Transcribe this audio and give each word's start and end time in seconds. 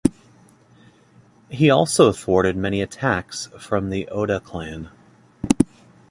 He 1.49 1.69
also 1.69 2.11
thwarted 2.11 2.57
many 2.57 2.81
attacks 2.81 3.49
from 3.59 3.91
the 3.91 4.07
Oda 4.07 4.39
clan. 4.39 4.89